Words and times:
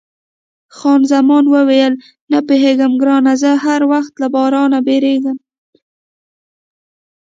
خان 0.77 1.01
زمان 1.11 1.43
وویل، 1.53 1.93
نه 2.31 2.39
پوهېږم 2.47 2.93
ګرانه، 3.01 3.33
زه 3.41 3.51
هر 3.65 3.81
وخت 3.91 4.13
له 4.21 4.27
بارانه 4.35 4.79
بیریږم. 4.87 5.37